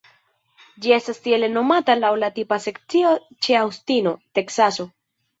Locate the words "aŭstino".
3.59-4.15